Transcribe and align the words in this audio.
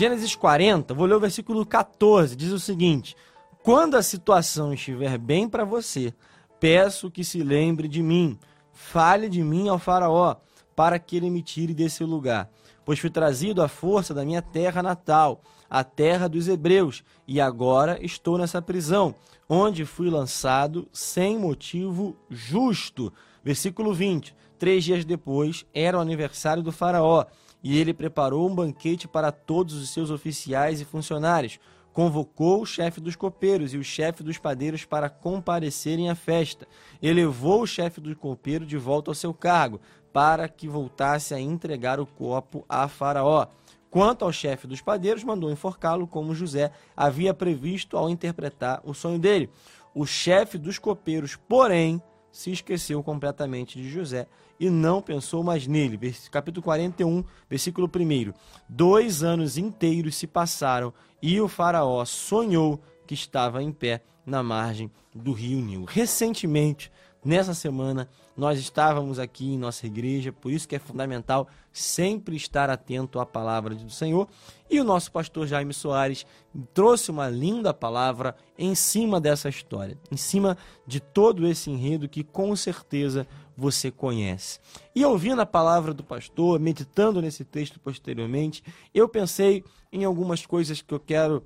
Gênesis 0.00 0.34
40, 0.34 0.94
vou 0.94 1.04
ler 1.04 1.16
o 1.16 1.20
versículo 1.20 1.66
14, 1.66 2.34
diz 2.34 2.52
o 2.52 2.58
seguinte: 2.58 3.14
Quando 3.62 3.98
a 3.98 4.02
situação 4.02 4.72
estiver 4.72 5.18
bem 5.18 5.46
para 5.46 5.62
você, 5.62 6.14
peço 6.58 7.10
que 7.10 7.22
se 7.22 7.42
lembre 7.42 7.86
de 7.86 8.02
mim, 8.02 8.38
fale 8.72 9.28
de 9.28 9.42
mim 9.42 9.68
ao 9.68 9.78
Faraó, 9.78 10.36
para 10.74 10.98
que 10.98 11.18
ele 11.18 11.28
me 11.28 11.42
tire 11.42 11.74
desse 11.74 12.02
lugar. 12.02 12.48
Pois 12.82 12.98
fui 12.98 13.10
trazido 13.10 13.60
à 13.60 13.68
força 13.68 14.14
da 14.14 14.24
minha 14.24 14.40
terra 14.40 14.82
natal, 14.82 15.42
a 15.68 15.84
terra 15.84 16.30
dos 16.30 16.48
hebreus, 16.48 17.04
e 17.28 17.38
agora 17.38 18.02
estou 18.02 18.38
nessa 18.38 18.62
prisão, 18.62 19.14
onde 19.46 19.84
fui 19.84 20.08
lançado 20.08 20.88
sem 20.90 21.38
motivo 21.38 22.16
justo. 22.30 23.12
Versículo 23.44 23.92
20. 23.92 24.34
Três 24.58 24.82
dias 24.82 25.04
depois 25.04 25.66
era 25.74 25.98
o 25.98 26.00
aniversário 26.00 26.62
do 26.62 26.72
Faraó, 26.72 27.26
e 27.62 27.78
ele 27.78 27.92
preparou 27.92 28.48
um 28.48 28.54
banquete 28.54 29.06
para 29.06 29.30
todos 29.30 29.74
os 29.74 29.90
seus 29.90 30.10
oficiais 30.10 30.80
e 30.80 30.84
funcionários. 30.84 31.58
Convocou 31.92 32.62
o 32.62 32.66
chefe 32.66 33.00
dos 33.00 33.16
copeiros 33.16 33.74
e 33.74 33.76
o 33.76 33.84
chefe 33.84 34.22
dos 34.22 34.38
padeiros 34.38 34.84
para 34.84 35.10
comparecerem 35.10 36.08
à 36.08 36.14
festa. 36.14 36.66
Elevou 37.02 37.62
o 37.62 37.66
chefe 37.66 38.00
do 38.00 38.14
copeiro 38.14 38.64
de 38.64 38.76
volta 38.76 39.10
ao 39.10 39.14
seu 39.14 39.34
cargo, 39.34 39.80
para 40.12 40.48
que 40.48 40.68
voltasse 40.68 41.34
a 41.34 41.40
entregar 41.40 42.00
o 42.00 42.06
copo 42.06 42.64
a 42.68 42.88
Faraó. 42.88 43.46
Quanto 43.90 44.24
ao 44.24 44.32
chefe 44.32 44.68
dos 44.68 44.80
padeiros, 44.80 45.24
mandou 45.24 45.50
enforcá-lo, 45.50 46.06
como 46.06 46.34
José 46.34 46.70
havia 46.96 47.34
previsto 47.34 47.96
ao 47.96 48.08
interpretar 48.08 48.80
o 48.84 48.94
sonho 48.94 49.18
dele. 49.18 49.50
O 49.92 50.06
chefe 50.06 50.56
dos 50.56 50.78
copeiros, 50.78 51.34
porém, 51.34 52.00
se 52.32 52.50
esqueceu 52.50 53.02
completamente 53.02 53.80
de 53.80 53.88
José 53.88 54.26
e 54.58 54.68
não 54.68 55.00
pensou 55.00 55.42
mais 55.42 55.66
nele. 55.66 55.98
Capítulo 56.30 56.62
41, 56.62 57.24
versículo 57.48 57.88
1. 57.88 58.32
Dois 58.68 59.22
anos 59.22 59.56
inteiros 59.56 60.14
se 60.14 60.26
passaram 60.26 60.92
e 61.22 61.40
o 61.40 61.48
Faraó 61.48 62.04
sonhou 62.04 62.80
que 63.06 63.14
estava 63.14 63.62
em 63.62 63.72
pé 63.72 64.02
na 64.24 64.42
margem 64.42 64.90
do 65.14 65.32
rio 65.32 65.60
Nilo. 65.60 65.84
Recentemente, 65.84 66.92
nessa 67.24 67.54
semana, 67.54 68.08
nós 68.36 68.58
estávamos 68.58 69.18
aqui 69.18 69.52
em 69.52 69.58
nossa 69.58 69.86
igreja, 69.86 70.32
por 70.32 70.50
isso 70.50 70.66
que 70.66 70.76
é 70.76 70.78
fundamental 70.78 71.48
sempre 71.72 72.36
estar 72.36 72.70
atento 72.70 73.20
à 73.20 73.26
palavra 73.26 73.74
do 73.74 73.90
Senhor. 73.90 74.28
E 74.68 74.80
o 74.80 74.84
nosso 74.84 75.12
pastor 75.12 75.46
Jaime 75.46 75.74
Soares 75.74 76.24
trouxe 76.72 77.10
uma 77.10 77.28
linda 77.28 77.74
palavra 77.74 78.34
em 78.58 78.74
cima 78.74 79.20
dessa 79.20 79.48
história, 79.48 79.98
em 80.10 80.16
cima 80.16 80.56
de 80.86 81.00
todo 81.00 81.46
esse 81.46 81.70
enredo 81.70 82.08
que 82.08 82.24
com 82.24 82.54
certeza 82.56 83.26
você 83.56 83.90
conhece. 83.90 84.58
E 84.94 85.04
ouvindo 85.04 85.42
a 85.42 85.46
palavra 85.46 85.92
do 85.92 86.02
pastor, 86.02 86.58
meditando 86.58 87.20
nesse 87.20 87.44
texto 87.44 87.78
posteriormente, 87.78 88.64
eu 88.94 89.08
pensei 89.08 89.62
em 89.92 90.04
algumas 90.04 90.46
coisas 90.46 90.80
que 90.80 90.94
eu 90.94 91.00
quero 91.00 91.44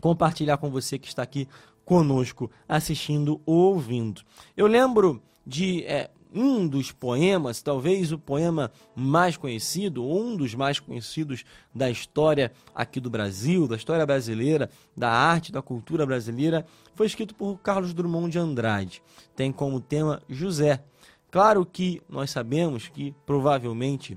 compartilhar 0.00 0.56
com 0.56 0.70
você 0.70 0.98
que 0.98 1.08
está 1.08 1.22
aqui 1.22 1.48
conosco, 1.90 2.48
assistindo 2.68 3.40
ou 3.44 3.74
ouvindo. 3.74 4.22
Eu 4.56 4.68
lembro 4.68 5.20
de 5.44 5.82
é, 5.86 6.08
um 6.32 6.68
dos 6.68 6.92
poemas, 6.92 7.62
talvez 7.62 8.12
o 8.12 8.18
poema 8.18 8.70
mais 8.94 9.36
conhecido, 9.36 10.06
um 10.06 10.36
dos 10.36 10.54
mais 10.54 10.78
conhecidos 10.78 11.44
da 11.74 11.90
história 11.90 12.52
aqui 12.72 13.00
do 13.00 13.10
Brasil, 13.10 13.66
da 13.66 13.74
história 13.74 14.06
brasileira, 14.06 14.70
da 14.96 15.10
arte, 15.10 15.50
da 15.50 15.60
cultura 15.60 16.06
brasileira, 16.06 16.64
foi 16.94 17.08
escrito 17.08 17.34
por 17.34 17.58
Carlos 17.58 17.92
Drummond 17.92 18.30
de 18.30 18.38
Andrade. 18.38 19.02
Tem 19.34 19.50
como 19.50 19.80
tema 19.80 20.22
José. 20.28 20.84
Claro 21.28 21.66
que 21.66 22.00
nós 22.08 22.30
sabemos 22.30 22.86
que 22.86 23.12
provavelmente 23.26 24.16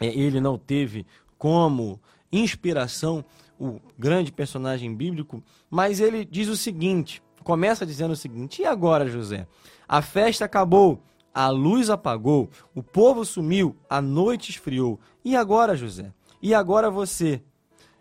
é, 0.00 0.06
ele 0.06 0.40
não 0.40 0.56
teve 0.56 1.04
como 1.36 2.00
inspiração 2.30 3.24
o 3.66 3.80
grande 3.98 4.32
personagem 4.32 4.94
bíblico, 4.94 5.42
mas 5.70 6.00
ele 6.00 6.24
diz 6.24 6.48
o 6.48 6.56
seguinte: 6.56 7.22
começa 7.42 7.86
dizendo 7.86 8.12
o 8.12 8.16
seguinte: 8.16 8.62
e 8.62 8.66
agora, 8.66 9.08
José? 9.08 9.46
A 9.88 10.02
festa 10.02 10.44
acabou, 10.44 11.02
a 11.32 11.48
luz 11.48 11.90
apagou, 11.90 12.48
o 12.74 12.82
povo 12.82 13.24
sumiu, 13.24 13.76
a 13.88 14.00
noite 14.00 14.50
esfriou. 14.50 14.98
E 15.24 15.36
agora, 15.36 15.76
José? 15.76 16.12
E 16.40 16.54
agora 16.54 16.90
você? 16.90 17.42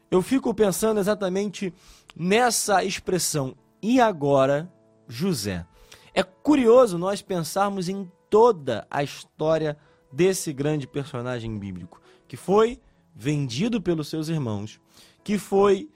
Eu 0.09 0.21
fico 0.21 0.53
pensando 0.53 0.99
exatamente 0.99 1.73
nessa 2.15 2.83
expressão. 2.83 3.55
E 3.81 3.99
agora, 3.99 4.71
José? 5.07 5.65
É 6.13 6.21
curioso 6.21 6.97
nós 6.97 7.21
pensarmos 7.21 7.89
em 7.89 8.09
toda 8.29 8.85
a 8.89 9.03
história 9.03 9.77
desse 10.11 10.53
grande 10.53 10.87
personagem 10.87 11.57
bíblico, 11.57 11.99
que 12.27 12.37
foi 12.37 12.79
vendido 13.15 13.81
pelos 13.81 14.07
seus 14.07 14.27
irmãos, 14.27 14.79
que 15.23 15.37
foi 15.37 15.89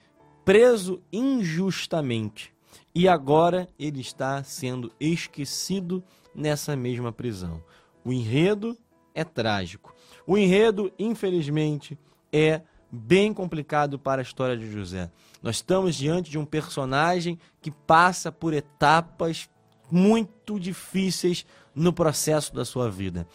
preso 0.44 1.02
injustamente, 1.12 2.54
e 2.94 3.06
agora 3.06 3.68
ele 3.78 4.00
está 4.00 4.42
sendo 4.42 4.90
esquecido 4.98 6.02
nessa 6.34 6.74
mesma 6.74 7.12
prisão. 7.12 7.62
O 8.04 8.12
enredo 8.12 8.76
é 9.14 9.24
trágico. 9.24 9.94
O 10.26 10.38
enredo, 10.38 10.92
infelizmente, 10.98 11.98
é 12.32 12.62
bem 12.90 13.34
complicado 13.34 13.98
para 13.98 14.20
a 14.20 14.22
história 14.22 14.56
de 14.56 14.70
José. 14.70 15.10
Nós 15.42 15.56
estamos 15.56 15.94
diante 15.94 16.30
de 16.30 16.38
um 16.38 16.44
personagem 16.44 17.38
que 17.60 17.70
passa 17.70 18.32
por 18.32 18.54
etapas 18.54 19.48
muito 19.90 20.58
difíceis 20.58 21.44
no 21.74 21.92
processo 21.92 22.54
da 22.54 22.64
sua 22.64 22.90
vida. 22.90 23.26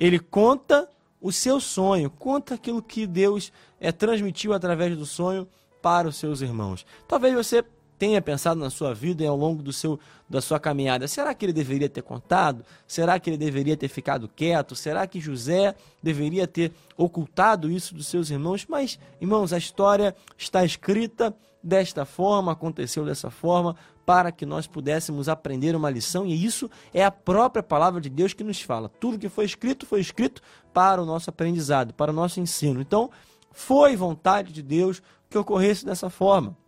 Ele 0.00 0.18
conta 0.18 0.88
o 1.22 1.30
seu 1.30 1.60
sonho, 1.60 2.10
conta 2.10 2.54
aquilo 2.54 2.82
que 2.82 3.06
Deus 3.06 3.52
é, 3.80 3.92
transmitiu 3.92 4.52
através 4.52 4.96
do 4.98 5.06
sonho 5.06 5.46
para 5.80 6.08
os 6.08 6.16
seus 6.16 6.40
irmãos. 6.40 6.84
Talvez 7.06 7.32
você 7.32 7.64
tenha 8.02 8.20
pensado 8.20 8.58
na 8.58 8.68
sua 8.68 8.92
vida 8.92 9.22
e 9.22 9.26
ao 9.28 9.36
longo 9.36 9.62
do 9.62 9.72
seu, 9.72 9.96
da 10.28 10.40
sua 10.40 10.58
caminhada. 10.58 11.06
Será 11.06 11.32
que 11.32 11.46
ele 11.46 11.52
deveria 11.52 11.88
ter 11.88 12.02
contado? 12.02 12.64
Será 12.84 13.16
que 13.20 13.30
ele 13.30 13.36
deveria 13.36 13.76
ter 13.76 13.86
ficado 13.86 14.26
quieto? 14.26 14.74
Será 14.74 15.06
que 15.06 15.20
José 15.20 15.72
deveria 16.02 16.48
ter 16.48 16.72
ocultado 16.96 17.70
isso 17.70 17.94
dos 17.94 18.08
seus 18.08 18.28
irmãos? 18.28 18.66
Mas, 18.68 18.98
irmãos, 19.20 19.52
a 19.52 19.58
história 19.58 20.16
está 20.36 20.64
escrita 20.64 21.32
desta 21.62 22.04
forma, 22.04 22.50
aconteceu 22.50 23.04
dessa 23.04 23.30
forma, 23.30 23.76
para 24.04 24.32
que 24.32 24.44
nós 24.44 24.66
pudéssemos 24.66 25.28
aprender 25.28 25.76
uma 25.76 25.88
lição, 25.88 26.26
e 26.26 26.44
isso 26.44 26.68
é 26.92 27.04
a 27.04 27.10
própria 27.12 27.62
palavra 27.62 28.00
de 28.00 28.10
Deus 28.10 28.32
que 28.32 28.42
nos 28.42 28.60
fala. 28.60 28.88
Tudo 28.88 29.16
que 29.16 29.28
foi 29.28 29.44
escrito 29.44 29.86
foi 29.86 30.00
escrito 30.00 30.42
para 30.74 31.00
o 31.00 31.06
nosso 31.06 31.30
aprendizado, 31.30 31.94
para 31.94 32.10
o 32.10 32.14
nosso 32.14 32.40
ensino. 32.40 32.80
Então, 32.80 33.12
foi 33.52 33.94
vontade 33.94 34.52
de 34.52 34.60
Deus 34.60 35.00
que 35.30 35.38
ocorresse 35.38 35.86
dessa 35.86 36.10
forma. 36.10 36.60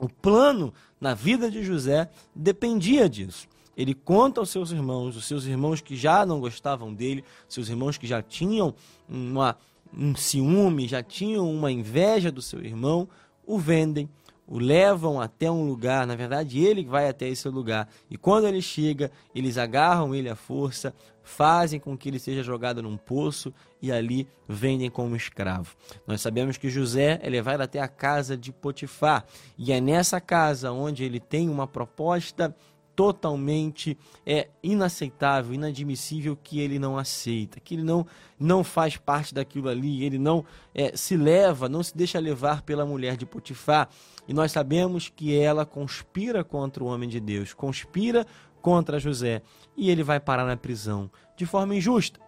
O 0.00 0.08
plano 0.08 0.72
na 0.98 1.12
vida 1.12 1.50
de 1.50 1.62
José 1.62 2.08
dependia 2.34 3.08
disso. 3.08 3.46
Ele 3.76 3.94
conta 3.94 4.40
aos 4.40 4.50
seus 4.50 4.72
irmãos, 4.72 5.14
os 5.14 5.26
seus 5.26 5.44
irmãos 5.44 5.80
que 5.80 5.94
já 5.94 6.24
não 6.24 6.40
gostavam 6.40 6.92
dele, 6.92 7.22
seus 7.48 7.68
irmãos 7.68 7.98
que 7.98 8.06
já 8.06 8.22
tinham 8.22 8.74
uma, 9.08 9.56
um 9.96 10.14
ciúme, 10.16 10.88
já 10.88 11.02
tinham 11.02 11.50
uma 11.50 11.70
inveja 11.70 12.32
do 12.32 12.42
seu 12.42 12.64
irmão, 12.64 13.08
o 13.46 13.58
vendem, 13.58 14.08
o 14.46 14.58
levam 14.58 15.20
até 15.20 15.50
um 15.50 15.64
lugar, 15.66 16.06
na 16.06 16.16
verdade 16.16 16.58
ele 16.58 16.84
vai 16.84 17.08
até 17.08 17.28
esse 17.28 17.48
lugar. 17.48 17.88
E 18.10 18.16
quando 18.16 18.46
ele 18.46 18.60
chega, 18.60 19.10
eles 19.34 19.56
agarram 19.56 20.14
ele 20.14 20.28
à 20.28 20.34
força, 20.34 20.94
fazem 21.30 21.78
com 21.78 21.96
que 21.96 22.08
ele 22.08 22.18
seja 22.18 22.42
jogado 22.42 22.82
num 22.82 22.96
poço 22.96 23.54
e 23.80 23.90
ali 23.92 24.26
vendem 24.48 24.90
como 24.90 25.14
escravo. 25.16 25.74
Nós 26.06 26.20
sabemos 26.20 26.58
que 26.58 26.68
José 26.68 27.20
é 27.22 27.30
levado 27.30 27.60
até 27.60 27.80
a 27.80 27.88
casa 27.88 28.36
de 28.36 28.52
Potifar, 28.52 29.24
e 29.56 29.72
é 29.72 29.80
nessa 29.80 30.20
casa 30.20 30.72
onde 30.72 31.04
ele 31.04 31.20
tem 31.20 31.48
uma 31.48 31.66
proposta 31.66 32.54
totalmente 33.00 33.96
é 34.26 34.50
inaceitável, 34.62 35.54
inadmissível 35.54 36.36
que 36.36 36.60
ele 36.60 36.78
não 36.78 36.98
aceita, 36.98 37.58
que 37.58 37.74
ele 37.74 37.82
não 37.82 38.06
não 38.38 38.62
faz 38.62 38.98
parte 38.98 39.32
daquilo 39.32 39.70
ali, 39.70 40.04
ele 40.04 40.18
não 40.18 40.44
é, 40.74 40.94
se 40.94 41.16
leva, 41.16 41.66
não 41.66 41.82
se 41.82 41.96
deixa 41.96 42.18
levar 42.18 42.60
pela 42.60 42.84
mulher 42.84 43.16
de 43.16 43.24
Potifar. 43.24 43.88
E 44.28 44.34
nós 44.34 44.52
sabemos 44.52 45.08
que 45.08 45.34
ela 45.34 45.64
conspira 45.64 46.44
contra 46.44 46.84
o 46.84 46.88
homem 46.88 47.08
de 47.08 47.18
Deus, 47.20 47.54
conspira 47.54 48.26
contra 48.60 49.00
José, 49.00 49.40
e 49.74 49.90
ele 49.90 50.02
vai 50.02 50.20
parar 50.20 50.44
na 50.44 50.58
prisão 50.58 51.10
de 51.38 51.46
forma 51.46 51.74
injusta. 51.74 52.20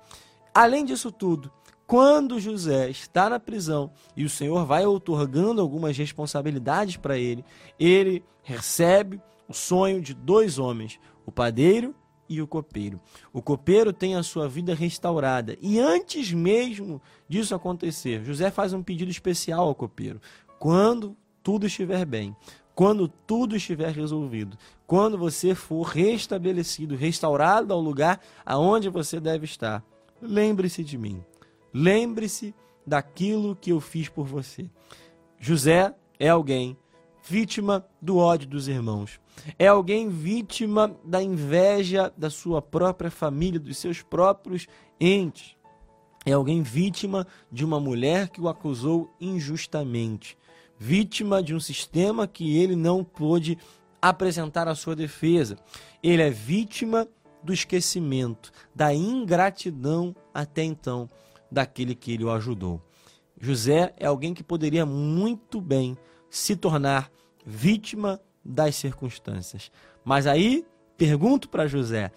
Além 0.55 0.87
disso 0.87 1.13
tudo, 1.13 1.53
quando 1.87 2.41
José 2.41 2.89
está 2.89 3.29
na 3.29 3.39
prisão 3.39 3.91
e 4.17 4.25
o 4.25 4.31
Senhor 4.31 4.65
vai 4.65 4.87
otorgando 4.87 5.61
algumas 5.61 5.99
responsabilidades 5.99 6.97
para 6.97 7.19
ele, 7.19 7.45
ele 7.79 8.25
recebe 8.43 9.21
o 9.49 9.53
sonho 9.53 10.01
de 10.01 10.15
dois 10.15 10.59
homens, 10.59 10.99
o 11.27 11.33
padeiro 11.33 11.95
e 12.29 12.41
o 12.41 12.47
copeiro. 12.47 13.01
O 13.33 13.43
copeiro 13.43 13.93
tem 13.93 14.15
a 14.15 14.23
sua 14.23 14.49
vida 14.49 14.75
restaurada. 14.75 15.57
E 15.61 15.79
antes 15.79 16.33
mesmo 16.33 17.01
disso 17.29 17.55
acontecer, 17.55 18.25
José 18.25 18.51
faz 18.51 18.73
um 18.73 18.83
pedido 18.83 19.11
especial 19.11 19.69
ao 19.69 19.75
copeiro. 19.75 20.21
Quando 20.59 21.17
tudo 21.43 21.67
estiver 21.67 22.05
bem, 22.07 22.35
quando 22.75 23.07
tudo 23.09 23.55
estiver 23.55 23.93
resolvido, 23.93 24.57
quando 24.87 25.19
você 25.19 25.55
for 25.55 25.83
restabelecido, 25.83 26.97
restaurado 26.97 27.73
ao 27.73 27.81
lugar 27.81 28.21
aonde 28.47 28.89
você 28.89 29.21
deve 29.21 29.45
estar, 29.45 29.85
lembre-se 30.21 30.83
de 30.83 30.97
mim. 30.97 31.23
Lembre-se 31.73 32.55
daquilo 32.87 33.57
que 33.57 33.73
eu 33.73 33.81
fiz 33.81 34.09
por 34.09 34.27
você. 34.27 34.69
José 35.39 35.95
é 36.19 36.29
alguém 36.29 36.77
vítima 37.23 37.87
do 38.01 38.17
ódio 38.17 38.49
dos 38.49 38.69
irmãos. 38.69 39.21
É 39.59 39.67
alguém 39.67 40.09
vítima 40.09 40.97
da 41.05 41.23
inveja 41.23 42.13
da 42.17 42.31
sua 42.31 42.63
própria 42.63 43.11
família, 43.11 43.59
dos 43.59 43.77
seus 43.77 44.03
próprios 44.03 44.67
entes. 45.01 45.57
É 46.25 46.33
alguém 46.33 46.63
vítima 46.63 47.27
de 47.51 47.65
uma 47.65 47.81
mulher 47.81 48.29
que 48.29 48.41
o 48.41 48.49
acusou 48.49 49.13
injustamente. 49.21 50.39
Vítima 50.79 51.43
de 51.43 51.55
um 51.55 51.61
sistema 51.61 52.27
que 52.27 52.57
ele 52.57 52.77
não 52.77 53.03
pôde 53.03 53.59
apresentar 54.01 54.69
a 54.69 54.75
sua 54.75 54.95
defesa. 54.95 55.57
Ele 56.03 56.23
é 56.23 56.31
vítima 56.31 57.09
do 57.43 57.53
esquecimento, 57.53 58.53
da 58.75 58.95
ingratidão 58.95 60.15
até 60.33 60.63
então 60.63 61.09
daquele 61.51 61.95
que 61.95 62.13
ele 62.13 62.25
o 62.25 62.31
ajudou. 62.31 62.81
José 63.41 63.93
é 63.97 64.07
alguém 64.07 64.33
que 64.33 64.45
poderia 64.45 64.87
muito 64.87 65.61
bem 65.61 65.97
se 66.31 66.55
tornar 66.55 67.11
vítima 67.45 68.21
das 68.45 68.77
circunstâncias. 68.77 69.71
Mas 70.05 70.27
aí 70.27 70.65
pergunto 70.97 71.49
para 71.49 71.67
José: 71.67 72.11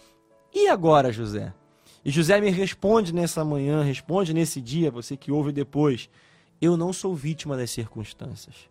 e 0.54 0.68
agora, 0.68 1.12
José? 1.12 1.54
E 2.04 2.10
José 2.12 2.40
me 2.40 2.50
responde 2.50 3.14
nessa 3.14 3.44
manhã, 3.44 3.82
responde 3.84 4.34
nesse 4.34 4.62
dia, 4.62 4.92
você 4.92 5.18
que 5.18 5.32
ouve 5.32 5.52
depois: 5.52 6.10
eu 6.62 6.78
não 6.78 6.94
sou 6.94 7.16
vítima 7.16 7.58
das 7.58 7.72
circunstâncias. 7.72 8.70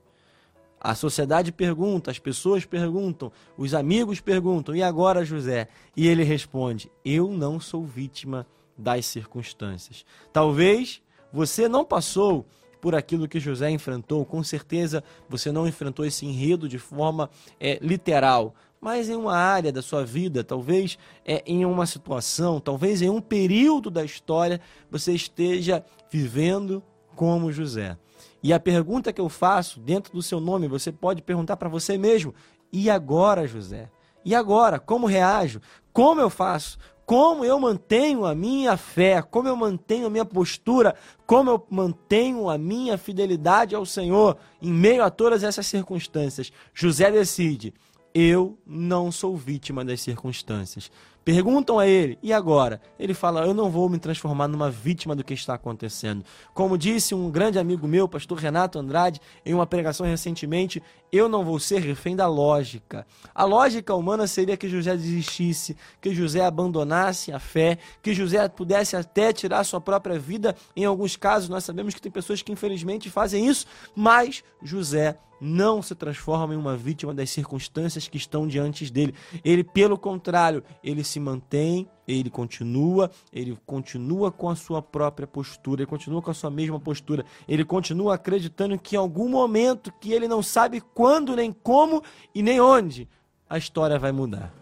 A 0.80 0.94
sociedade 0.94 1.50
pergunta, 1.50 2.10
as 2.10 2.18
pessoas 2.18 2.64
perguntam, 2.64 3.32
os 3.56 3.72
amigos 3.72 4.20
perguntam, 4.20 4.76
e 4.76 4.82
agora, 4.82 5.24
José? 5.24 5.68
E 5.96 6.06
ele 6.06 6.22
responde: 6.22 6.90
Eu 7.04 7.30
não 7.30 7.58
sou 7.58 7.84
vítima 7.84 8.46
das 8.76 9.06
circunstâncias. 9.06 10.04
Talvez 10.32 11.02
você 11.32 11.68
não 11.68 11.84
passou 11.84 12.46
por 12.84 12.94
aquilo 12.94 13.26
que 13.26 13.40
José 13.40 13.70
enfrentou. 13.70 14.26
Com 14.26 14.44
certeza 14.44 15.02
você 15.26 15.50
não 15.50 15.66
enfrentou 15.66 16.04
esse 16.04 16.26
enredo 16.26 16.68
de 16.68 16.78
forma 16.78 17.30
é, 17.58 17.78
literal, 17.80 18.54
mas 18.78 19.08
em 19.08 19.14
uma 19.14 19.34
área 19.34 19.72
da 19.72 19.80
sua 19.80 20.04
vida, 20.04 20.44
talvez 20.44 20.98
é, 21.24 21.42
em 21.46 21.64
uma 21.64 21.86
situação, 21.86 22.60
talvez 22.60 23.00
em 23.00 23.08
um 23.08 23.22
período 23.22 23.88
da 23.88 24.04
história, 24.04 24.60
você 24.90 25.14
esteja 25.14 25.82
vivendo 26.10 26.82
como 27.16 27.50
José. 27.50 27.96
E 28.42 28.52
a 28.52 28.60
pergunta 28.60 29.14
que 29.14 29.20
eu 29.22 29.30
faço 29.30 29.80
dentro 29.80 30.12
do 30.12 30.20
seu 30.20 30.38
nome, 30.38 30.68
você 30.68 30.92
pode 30.92 31.22
perguntar 31.22 31.56
para 31.56 31.70
você 31.70 31.96
mesmo: 31.96 32.34
e 32.70 32.90
agora, 32.90 33.46
José? 33.46 33.88
E 34.22 34.34
agora? 34.34 34.78
Como 34.78 35.06
reajo? 35.06 35.58
Como 35.90 36.20
eu 36.20 36.28
faço? 36.28 36.76
Como 37.06 37.44
eu 37.44 37.58
mantenho 37.58 38.24
a 38.24 38.34
minha 38.34 38.76
fé, 38.76 39.20
como 39.20 39.48
eu 39.48 39.56
mantenho 39.56 40.06
a 40.06 40.10
minha 40.10 40.24
postura, 40.24 40.94
como 41.26 41.50
eu 41.50 41.66
mantenho 41.68 42.48
a 42.48 42.56
minha 42.56 42.96
fidelidade 42.96 43.74
ao 43.74 43.84
Senhor 43.84 44.36
em 44.60 44.72
meio 44.72 45.04
a 45.04 45.10
todas 45.10 45.42
essas 45.42 45.66
circunstâncias. 45.66 46.52
José 46.72 47.10
decide: 47.10 47.74
eu 48.14 48.56
não 48.64 49.10
sou 49.10 49.36
vítima 49.36 49.84
das 49.84 50.00
circunstâncias. 50.00 50.90
Perguntam 51.24 51.78
a 51.78 51.86
ele, 51.86 52.18
e 52.22 52.34
agora? 52.34 52.80
Ele 52.98 53.14
fala: 53.14 53.46
Eu 53.46 53.54
não 53.54 53.70
vou 53.70 53.88
me 53.88 53.98
transformar 53.98 54.46
numa 54.46 54.70
vítima 54.70 55.16
do 55.16 55.24
que 55.24 55.32
está 55.32 55.54
acontecendo. 55.54 56.22
Como 56.52 56.76
disse 56.76 57.14
um 57.14 57.30
grande 57.30 57.58
amigo 57.58 57.88
meu, 57.88 58.06
pastor 58.06 58.38
Renato 58.38 58.78
Andrade, 58.78 59.20
em 59.44 59.54
uma 59.54 59.66
pregação 59.66 60.04
recentemente, 60.04 60.82
eu 61.10 61.26
não 61.26 61.42
vou 61.42 61.58
ser 61.58 61.80
refém 61.80 62.14
da 62.14 62.26
lógica. 62.26 63.06
A 63.34 63.44
lógica 63.44 63.94
humana 63.94 64.26
seria 64.26 64.56
que 64.56 64.68
José 64.68 64.94
desistisse, 64.94 65.76
que 65.98 66.14
José 66.14 66.44
abandonasse 66.44 67.32
a 67.32 67.38
fé, 67.38 67.78
que 68.02 68.12
José 68.12 68.46
pudesse 68.48 68.94
até 68.94 69.32
tirar 69.32 69.64
sua 69.64 69.80
própria 69.80 70.18
vida. 70.18 70.54
Em 70.76 70.84
alguns 70.84 71.16
casos, 71.16 71.48
nós 71.48 71.64
sabemos 71.64 71.94
que 71.94 72.02
tem 72.02 72.12
pessoas 72.12 72.42
que 72.42 72.52
infelizmente 72.52 73.08
fazem 73.08 73.46
isso, 73.46 73.66
mas 73.96 74.44
José 74.62 75.16
não 75.44 75.82
se 75.82 75.94
transforma 75.94 76.54
em 76.54 76.56
uma 76.56 76.74
vítima 76.74 77.12
das 77.12 77.28
circunstâncias 77.28 78.08
que 78.08 78.16
estão 78.16 78.48
diante 78.48 78.90
dele. 78.90 79.14
Ele, 79.44 79.62
pelo 79.62 79.98
contrário, 79.98 80.64
ele 80.82 81.04
se 81.04 81.20
mantém, 81.20 81.86
ele 82.08 82.30
continua, 82.30 83.10
ele 83.30 83.58
continua 83.66 84.32
com 84.32 84.48
a 84.48 84.56
sua 84.56 84.80
própria 84.80 85.26
postura, 85.26 85.82
ele 85.82 85.90
continua 85.90 86.22
com 86.22 86.30
a 86.30 86.34
sua 86.34 86.50
mesma 86.50 86.80
postura, 86.80 87.26
ele 87.46 87.64
continua 87.64 88.14
acreditando 88.14 88.78
que 88.78 88.96
em 88.96 88.98
algum 88.98 89.28
momento, 89.28 89.92
que 90.00 90.12
ele 90.12 90.26
não 90.26 90.42
sabe 90.42 90.80
quando, 90.80 91.36
nem 91.36 91.52
como 91.52 92.02
e 92.34 92.42
nem 92.42 92.58
onde, 92.58 93.06
a 93.48 93.58
história 93.58 93.98
vai 93.98 94.12
mudar. 94.12 94.52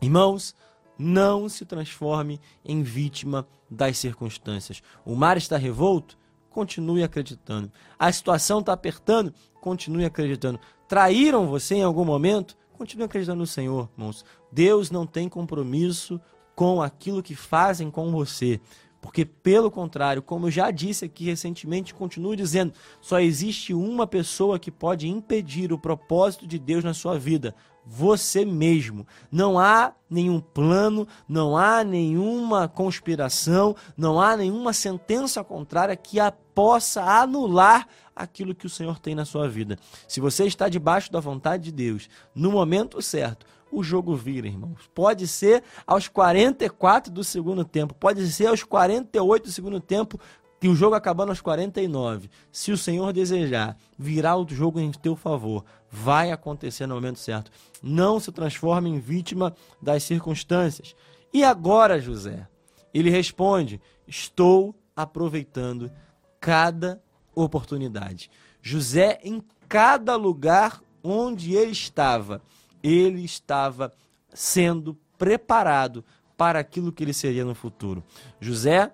Irmãos, 0.00 0.54
não 0.98 1.46
se 1.46 1.66
transforme 1.66 2.40
em 2.64 2.82
vítima 2.82 3.46
das 3.70 3.98
circunstâncias. 3.98 4.82
O 5.04 5.14
mar 5.14 5.36
está 5.36 5.58
revolto? 5.58 6.16
Continue 6.56 7.02
acreditando. 7.02 7.70
A 7.98 8.10
situação 8.10 8.60
está 8.60 8.72
apertando? 8.72 9.34
continue 9.66 10.04
acreditando. 10.04 10.60
Traíram 10.88 11.48
você 11.48 11.74
em 11.74 11.82
algum 11.82 12.04
momento? 12.04 12.56
Continue 12.78 13.04
acreditando 13.06 13.40
no 13.40 13.46
Senhor, 13.46 13.90
irmãos. 13.92 14.24
Deus 14.52 14.92
não 14.92 15.04
tem 15.04 15.28
compromisso 15.28 16.20
com 16.54 16.80
aquilo 16.80 17.22
que 17.22 17.34
fazem 17.34 17.90
com 17.90 18.12
você. 18.12 18.60
Porque, 19.06 19.24
pelo 19.24 19.70
contrário, 19.70 20.20
como 20.20 20.48
eu 20.48 20.50
já 20.50 20.68
disse 20.72 21.04
aqui 21.04 21.26
recentemente, 21.26 21.94
continuo 21.94 22.34
dizendo, 22.34 22.72
só 23.00 23.20
existe 23.20 23.72
uma 23.72 24.04
pessoa 24.04 24.58
que 24.58 24.68
pode 24.68 25.06
impedir 25.06 25.72
o 25.72 25.78
propósito 25.78 26.44
de 26.44 26.58
Deus 26.58 26.82
na 26.82 26.92
sua 26.92 27.16
vida: 27.16 27.54
você 27.86 28.44
mesmo. 28.44 29.06
Não 29.30 29.60
há 29.60 29.92
nenhum 30.10 30.40
plano, 30.40 31.06
não 31.28 31.56
há 31.56 31.84
nenhuma 31.84 32.66
conspiração, 32.66 33.76
não 33.96 34.20
há 34.20 34.36
nenhuma 34.36 34.72
sentença 34.72 35.44
contrária 35.44 35.94
que 35.94 36.18
a 36.18 36.32
possa 36.32 37.00
anular 37.04 37.86
aquilo 38.14 38.56
que 38.56 38.66
o 38.66 38.70
Senhor 38.70 38.98
tem 38.98 39.14
na 39.14 39.24
sua 39.24 39.48
vida. 39.48 39.78
Se 40.08 40.18
você 40.18 40.46
está 40.46 40.68
debaixo 40.68 41.12
da 41.12 41.20
vontade 41.20 41.62
de 41.62 41.70
Deus, 41.70 42.08
no 42.34 42.50
momento 42.50 43.00
certo, 43.00 43.46
o 43.70 43.82
jogo 43.82 44.14
vira, 44.14 44.46
irmãos. 44.46 44.88
Pode 44.94 45.26
ser 45.26 45.62
aos 45.86 46.08
44 46.08 47.12
do 47.12 47.24
segundo 47.24 47.64
tempo, 47.64 47.94
pode 47.94 48.26
ser 48.30 48.46
aos 48.46 48.62
48 48.62 49.44
do 49.44 49.52
segundo 49.52 49.80
tempo, 49.80 50.18
que 50.60 50.68
o 50.68 50.74
jogo 50.74 50.94
acabando 50.94 51.30
aos 51.30 51.40
49. 51.40 52.30
Se 52.50 52.72
o 52.72 52.78
Senhor 52.78 53.12
desejar 53.12 53.76
virar 53.98 54.36
o 54.36 54.48
jogo 54.48 54.80
em 54.80 54.90
teu 54.90 55.14
favor, 55.14 55.64
vai 55.90 56.32
acontecer 56.32 56.86
no 56.86 56.94
momento 56.94 57.18
certo. 57.18 57.50
Não 57.82 58.18
se 58.18 58.32
transforme 58.32 58.88
em 58.88 58.98
vítima 58.98 59.54
das 59.80 60.02
circunstâncias. 60.02 60.94
E 61.32 61.44
agora, 61.44 62.00
José? 62.00 62.48
Ele 62.94 63.10
responde: 63.10 63.80
Estou 64.08 64.74
aproveitando 64.94 65.90
cada 66.40 67.02
oportunidade. 67.34 68.30
José, 68.62 69.20
em 69.22 69.42
cada 69.68 70.16
lugar 70.16 70.80
onde 71.02 71.54
ele 71.54 71.72
estava, 71.72 72.40
ele 72.86 73.24
estava 73.24 73.92
sendo 74.32 74.96
preparado 75.18 76.04
para 76.36 76.58
aquilo 76.58 76.92
que 76.92 77.02
ele 77.02 77.12
seria 77.12 77.44
no 77.44 77.54
futuro. 77.54 78.04
José 78.40 78.92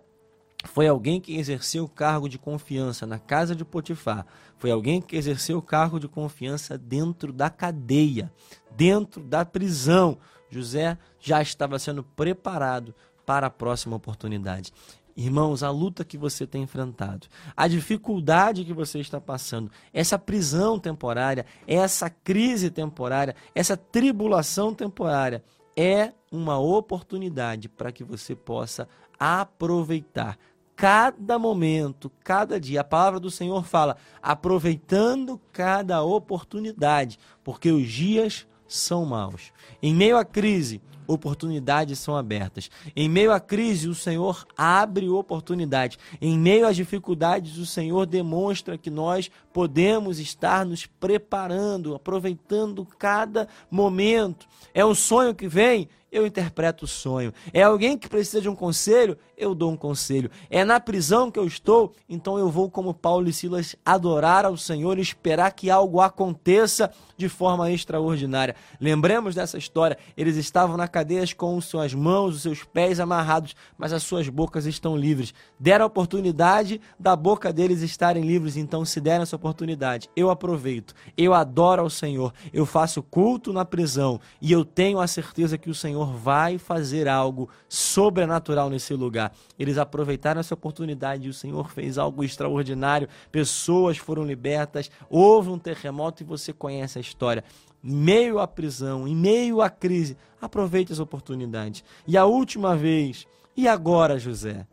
foi 0.65 0.87
alguém 0.87 1.21
que 1.21 1.37
exerceu 1.37 1.85
o 1.85 1.89
cargo 1.89 2.29
de 2.29 2.39
confiança 2.39 3.07
na 3.07 3.19
casa 3.19 3.55
de 3.55 3.65
Potifar. 3.65 4.25
Foi 4.57 4.71
alguém 4.71 5.03
que 5.03 5.17
exerceu 5.17 5.59
o 5.59 5.63
cargo 5.63 5.99
de 5.99 6.07
confiança 6.07 6.79
dentro 6.79 7.33
da 7.33 7.51
cadeia, 7.51 8.33
dentro 8.71 9.23
da 9.23 9.45
prisão. 9.45 10.19
José 10.49 10.97
já 11.19 11.43
estava 11.43 11.79
sendo 11.79 12.05
preparado 12.05 12.95
para 13.27 13.49
a 13.49 13.51
próxima 13.51 13.97
oportunidade. 13.97 14.73
Irmãos, 15.16 15.62
a 15.62 15.71
luta 15.71 16.04
que 16.04 16.16
você 16.16 16.47
tem 16.47 16.62
enfrentado, 16.62 17.26
a 17.57 17.69
dificuldade 17.69 18.64
que 18.64 18.73
você 18.73 18.99
está 18.99 19.21
passando, 19.21 19.71
essa 19.92 20.19
prisão 20.19 20.78
temporária, 20.78 21.45
essa 21.66 22.09
crise 22.09 22.71
temporária, 22.71 23.37
essa 23.54 23.76
tribulação 23.76 24.75
temporária, 24.75 25.45
é 25.76 26.12
uma 26.31 26.59
oportunidade 26.59 27.69
para 27.69 27.92
que 27.92 28.04
você 28.04 28.35
possa 28.35 28.88
aproveitar 29.19 30.38
cada 30.75 31.38
momento, 31.38 32.11
cada 32.25 32.59
dia. 32.59 32.81
A 32.81 32.85
palavra 32.85 33.21
do 33.21 33.31
Senhor 33.31 33.64
fala, 33.64 33.97
aproveitando 34.23 35.40
cada 35.52 36.02
oportunidade, 36.02 37.19
porque 37.45 37.71
os 37.71 37.87
dias 37.88 38.47
são 38.66 39.04
maus. 39.04 39.52
Em 39.83 39.95
meio 39.95 40.16
à 40.16 40.25
crise, 40.25 40.81
oportunidades 41.12 41.99
são 41.99 42.16
abertas. 42.16 42.71
Em 42.97 43.09
meio 43.09 43.33
à 43.33 43.38
crise, 43.38 43.88
o 43.88 43.95
Senhor 43.95 44.47
abre 44.57 45.09
oportunidade. 45.09 45.99
Em 46.21 46.38
meio 46.38 46.66
às 46.66 46.76
dificuldades, 46.76 47.59
o 47.59 47.66
Senhor 47.66 48.07
demonstra 48.07 48.76
que 48.76 48.90
nós 48.90 49.31
podemos 49.52 50.19
estar 50.19 50.64
nos 50.64 50.87
preparando, 50.87 51.95
aproveitando 51.95 52.87
cada 52.99 53.47
momento. 53.71 54.47
É 54.75 54.85
um 54.85 54.95
sonho 54.95 55.35
que 55.35 55.47
vem, 55.47 55.88
eu 56.12 56.26
interpreto 56.26 56.85
o 56.85 56.88
sonho. 56.88 57.33
É 57.54 57.62
alguém 57.62 57.97
que 57.97 58.07
precisa 58.07 58.40
de 58.40 58.49
um 58.49 58.54
conselho, 58.54 59.16
eu 59.37 59.54
dou 59.54 59.73
um 59.73 59.76
conselho. 59.76 60.31
É 60.50 60.62
na 60.62 60.78
prisão 60.78 61.31
que 61.31 61.38
eu 61.38 61.47
estou, 61.47 61.95
então 62.07 62.38
eu 62.38 62.50
vou, 62.50 62.71
como 62.71 62.92
Paulo 62.92 63.28
e 63.28 63.33
Silas, 63.33 63.75
adorar 63.85 64.45
ao 64.45 64.57
Senhor 64.57 64.99
e 64.99 65.02
esperar 65.02 65.50
que 65.52 65.71
algo 65.71 66.00
aconteça 66.00 66.92
de 67.16 67.31
forma 67.31 67.71
extraordinária. 67.71 68.54
Lembremos 68.78 69.35
dessa 69.35 69.57
história: 69.57 69.97
eles 70.14 70.37
estavam 70.37 70.76
na 70.76 70.87
cadeia 70.87 71.01
com 71.35 71.61
suas 71.61 71.94
mãos, 71.94 72.37
os 72.37 72.42
seus 72.42 72.64
pés 72.64 73.00
amarrados, 73.00 73.54
mas 73.76 73.92
as 73.92 74.02
suas 74.02 74.28
bocas 74.28 74.66
estão 74.66 74.97
livres. 74.97 75.35
Deram 75.59 75.85
a 75.85 75.87
oportunidade 75.87 76.80
da 76.99 77.14
boca 77.16 77.52
deles 77.52 77.82
estarem 77.82 78.25
livres, 78.25 78.56
então 78.56 78.85
se 78.85 79.00
deram 79.00 79.23
essa 79.23 79.37
oportunidade. 79.37 80.09
Eu 80.14 80.30
aproveito, 80.30 80.94
eu 81.16 81.35
adoro 81.35 81.82
ao 81.82 81.90
Senhor, 81.90 82.32
eu 82.52 82.64
faço 82.64 83.02
culto 83.02 83.52
na 83.52 83.64
prisão 83.64 84.21
e 84.40 84.52
eu 84.52 84.64
tenho 84.64 85.00
a 85.00 85.06
certeza 85.06 85.59
que 85.59 85.71
o 85.71 85.75
Senhor 85.75 86.12
vai 86.12 86.59
fazer 86.59 87.09
algo 87.09 87.49
sobrenatural 87.68 88.71
nesse 88.71 88.94
lugar. 88.94 89.32
Eles 89.59 89.78
aproveitaram 89.78 90.40
essa 90.40 90.54
oportunidade 90.54 91.26
e 91.26 91.30
o 91.30 91.35
Senhor 91.35 91.71
fez 91.71 91.99
algo 91.99 92.25
extraordinário. 92.25 93.09
Pessoas 93.30 93.99
foram 93.99 94.25
libertas, 94.25 94.90
houve 95.09 95.50
um 95.50 95.59
terremoto 95.59 96.23
e 96.23 96.26
você 96.26 96.52
conhece 96.52 96.99
a 96.99 97.00
história. 97.00 97.44
Em 97.83 97.95
meio 97.95 98.39
à 98.39 98.47
prisão, 98.47 99.09
em 99.09 99.15
meio 99.15 99.61
à 99.61 99.69
crise, 99.69 100.17
aproveite 100.41 100.93
as 100.93 101.01
oportunidades. 101.01 101.83
E 102.07 102.17
a 102.17 102.25
última 102.25 102.77
vez, 102.77 103.27
e 103.57 103.67
agora, 103.67 104.19
José? 104.19 104.67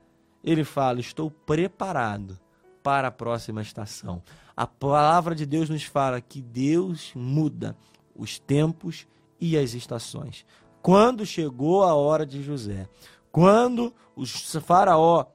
Ele 0.43 0.63
fala: 0.63 0.99
Estou 0.99 1.29
preparado 1.31 2.39
para 2.83 3.09
a 3.09 3.11
próxima 3.11 3.61
estação. 3.61 4.21
A 4.55 4.67
palavra 4.67 5.35
de 5.35 5.45
Deus 5.45 5.69
nos 5.69 5.83
fala 5.83 6.21
que 6.21 6.41
Deus 6.41 7.11
muda 7.15 7.75
os 8.15 8.39
tempos 8.39 9.07
e 9.39 9.57
as 9.57 9.73
estações. 9.73 10.45
Quando 10.81 11.25
chegou 11.25 11.83
a 11.83 11.93
hora 11.93 12.25
de 12.25 12.41
José, 12.43 12.87
quando 13.31 13.93
o 14.15 14.25
faraó 14.25 15.25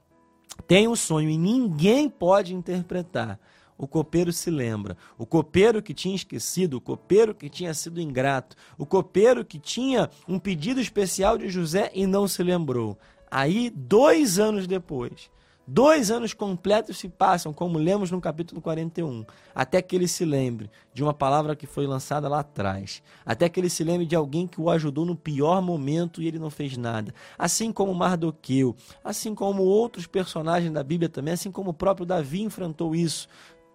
tem 0.66 0.88
um 0.88 0.96
sonho 0.96 1.28
e 1.28 1.38
ninguém 1.38 2.08
pode 2.08 2.54
interpretar, 2.54 3.38
o 3.76 3.86
copeiro 3.86 4.32
se 4.32 4.50
lembra. 4.50 4.96
O 5.18 5.26
copeiro 5.26 5.82
que 5.82 5.94
tinha 5.94 6.14
esquecido, 6.14 6.74
o 6.74 6.80
copeiro 6.80 7.34
que 7.34 7.48
tinha 7.48 7.74
sido 7.74 8.00
ingrato, 8.00 8.56
o 8.78 8.86
copeiro 8.86 9.44
que 9.44 9.58
tinha 9.58 10.10
um 10.28 10.38
pedido 10.38 10.80
especial 10.80 11.36
de 11.36 11.48
José 11.48 11.90
e 11.94 12.06
não 12.06 12.28
se 12.28 12.42
lembrou. 12.42 12.98
Aí, 13.30 13.70
dois 13.70 14.38
anos 14.38 14.66
depois, 14.66 15.30
Dois 15.66 16.10
anos 16.10 16.34
completos 16.34 16.98
se 16.98 17.08
passam, 17.08 17.50
como 17.50 17.78
lemos 17.78 18.10
no 18.10 18.20
capítulo 18.20 18.60
41, 18.60 19.24
até 19.54 19.80
que 19.80 19.96
ele 19.96 20.06
se 20.06 20.22
lembre 20.22 20.70
de 20.92 21.02
uma 21.02 21.14
palavra 21.14 21.56
que 21.56 21.66
foi 21.66 21.86
lançada 21.86 22.28
lá 22.28 22.40
atrás, 22.40 23.02
até 23.24 23.48
que 23.48 23.58
ele 23.58 23.70
se 23.70 23.82
lembre 23.82 24.04
de 24.04 24.14
alguém 24.14 24.46
que 24.46 24.60
o 24.60 24.68
ajudou 24.68 25.06
no 25.06 25.16
pior 25.16 25.62
momento 25.62 26.20
e 26.20 26.28
ele 26.28 26.38
não 26.38 26.50
fez 26.50 26.76
nada. 26.76 27.14
Assim 27.38 27.72
como 27.72 27.94
Mardoqueu, 27.94 28.76
assim 29.02 29.34
como 29.34 29.62
outros 29.62 30.06
personagens 30.06 30.70
da 30.70 30.82
Bíblia 30.82 31.08
também, 31.08 31.32
assim 31.32 31.50
como 31.50 31.70
o 31.70 31.74
próprio 31.74 32.04
Davi 32.04 32.42
enfrentou 32.42 32.94
isso. 32.94 33.26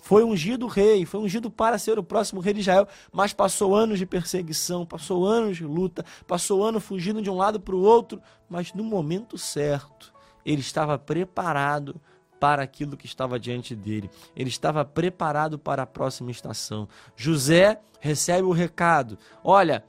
Foi 0.01 0.23
ungido 0.23 0.65
rei, 0.65 1.05
foi 1.05 1.19
ungido 1.19 1.51
para 1.51 1.77
ser 1.77 1.99
o 1.99 2.03
próximo 2.03 2.41
rei 2.41 2.53
de 2.53 2.61
Israel, 2.61 2.87
mas 3.11 3.33
passou 3.33 3.75
anos 3.75 3.99
de 3.99 4.05
perseguição, 4.05 4.85
passou 4.85 5.25
anos 5.25 5.57
de 5.57 5.65
luta, 5.65 6.05
passou 6.25 6.63
anos 6.63 6.83
fugindo 6.83 7.21
de 7.21 7.29
um 7.29 7.35
lado 7.35 7.59
para 7.59 7.75
o 7.75 7.81
outro, 7.81 8.21
mas 8.49 8.73
no 8.73 8.83
momento 8.83 9.37
certo 9.37 10.13
ele 10.45 10.61
estava 10.61 10.97
preparado 10.97 11.99
para 12.39 12.63
aquilo 12.63 12.95
que 12.95 13.05
estava 13.05 13.39
diante 13.39 13.75
dele. 13.75 14.09
Ele 14.35 14.49
estava 14.49 14.85
preparado 14.85 15.59
para 15.59 15.83
a 15.83 15.87
próxima 15.87 16.31
estação. 16.31 16.87
José 17.15 17.79
recebe 17.99 18.43
o 18.43 18.51
recado: 18.51 19.17
Olha, 19.43 19.83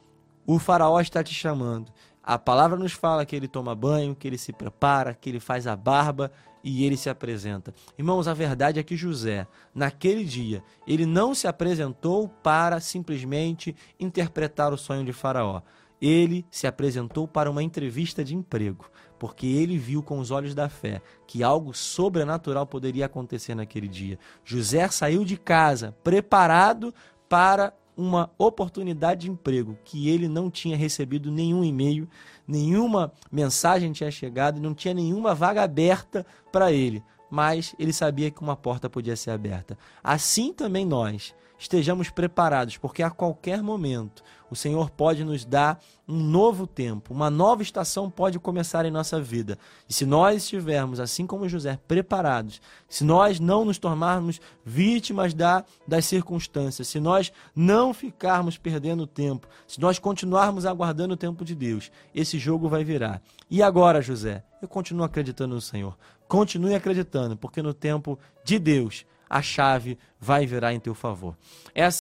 o 0.47 0.59
Faraó 0.59 1.01
está 1.01 1.23
te 1.23 1.33
chamando. 1.33 1.93
A 2.23 2.39
palavra 2.39 2.79
nos 2.79 2.93
fala 2.93 3.25
que 3.25 3.35
ele 3.35 3.49
toma 3.49 3.75
banho, 3.75 4.15
que 4.15 4.29
ele 4.29 4.37
se 4.37 4.53
prepara, 4.53 5.15
que 5.15 5.31
ele 5.31 5.41
faz 5.41 5.67
a 5.67 5.75
barba 5.75 6.31
e 6.63 6.85
ele 6.85 6.97
se 6.97 7.09
apresenta. 7.09 7.75
Irmãos, 7.99 8.29
a 8.29 8.35
verdade 8.35 8.79
é 8.79 8.83
que 8.83 8.97
José, 8.97 9.47
naquele 9.75 10.25
dia, 10.25 10.63
ele 10.87 11.07
não 11.07 11.35
se 11.35 11.47
apresentou 11.47 12.29
para 12.29 12.81
simplesmente 12.81 13.75
interpretar 13.99 14.73
o 14.73 14.79
sonho 14.79 15.05
de 15.05 15.13
Faraó. 15.13 15.63
Ele 16.01 16.47
se 16.51 16.67
apresentou 16.67 17.29
para 17.29 17.51
uma 17.51 17.63
entrevista 17.63 18.25
de 18.25 18.35
emprego 18.35 18.91
porque 19.21 19.47
ele 19.47 19.77
viu 19.77 20.03
com 20.03 20.19
os 20.19 20.31
olhos 20.31 20.55
da 20.55 20.71
fé 20.71 21.03
que 21.27 21.43
algo 21.43 21.75
sobrenatural 21.75 22.67
poderia 22.67 23.05
acontecer 23.05 23.55
naquele 23.55 23.87
dia. 23.87 24.19
José 24.43 24.89
saiu 24.89 25.27
de 25.27 25.37
casa 25.37 25.95
preparado 26.03 26.93
para 27.29 27.75
uma 28.01 28.31
oportunidade 28.39 29.23
de 29.23 29.31
emprego 29.31 29.79
que 29.85 30.09
ele 30.09 30.27
não 30.27 30.51
tinha 30.51 30.77
recebido 30.77 31.31
nenhum 31.31 31.63
e-mail, 31.63 32.09
nenhuma 32.49 33.13
mensagem 33.31 33.93
tinha 33.93 34.11
chegado, 34.11 34.61
não 34.61 34.75
tinha 34.75 34.95
nenhuma 34.95 35.35
vaga 35.35 35.63
aberta 35.63 36.25
para 36.51 36.73
ele, 36.73 37.03
mas 37.31 37.75
ele 37.79 37.93
sabia 37.93 38.31
que 38.31 38.41
uma 38.41 38.57
porta 38.57 38.89
podia 38.89 39.15
ser 39.17 39.31
aberta. 39.31 39.77
Assim 40.03 40.53
também 40.53 40.87
nós 40.87 41.35
estejamos 41.61 42.09
preparados, 42.09 42.79
porque 42.79 43.03
a 43.03 43.11
qualquer 43.11 43.63
momento 43.63 44.25
o 44.51 44.57
Senhor 44.57 44.91
pode 44.91 45.23
nos 45.23 45.45
dar 45.45 45.79
um 46.09 46.19
novo 46.19 46.67
tempo, 46.67 47.15
uma 47.15 47.31
nova 47.31 47.63
estação 47.63 48.11
pode 48.11 48.39
começar 48.39 48.85
em 48.85 48.91
nossa 48.91 49.21
vida. 49.21 49.57
E 49.89 49.93
se 49.93 50.05
nós 50.05 50.43
estivermos, 50.43 50.99
assim 50.99 51.27
como 51.27 51.49
José, 51.49 51.79
preparados, 51.87 52.61
se 52.89 53.05
nós 53.05 53.39
não 53.39 53.65
nos 53.65 53.79
tornarmos 53.79 54.41
vítimas 54.65 55.35
da, 55.35 55.65
das 55.87 56.07
circunstâncias, 56.07 56.89
se 56.89 56.99
nós 56.99 57.31
não 57.55 57.95
ficarmos 57.95 58.57
perdendo 58.57 59.07
tempo, 59.07 59.47
se 59.69 59.79
nós 59.81 59.99
continuarmos 59.99 60.67
aguardando 60.67 61.15
o 61.15 61.19
tempo 61.19 61.45
de 61.45 61.55
Deus, 61.55 61.93
esse 62.13 62.39
jogo 62.39 62.69
vai 62.69 62.83
virar. 62.83 63.23
E 63.49 63.63
agora, 63.63 64.03
José? 64.03 64.43
Eu 64.61 64.67
continuo 64.67 65.05
acreditando 65.05 65.55
no 65.55 65.61
Senhor. 65.61 65.97
Continue 66.27 66.75
acreditando, 66.75 67.37
porque 67.37 67.63
no 67.63 67.75
tempo 67.75 68.19
de 68.45 68.59
Deus 68.59 69.05
a 69.31 69.41
chave 69.41 69.97
vai 70.19 70.45
virar 70.45 70.75
em 70.75 70.81
teu 70.81 70.95
favor. 70.95 71.37
Essa 71.73 71.99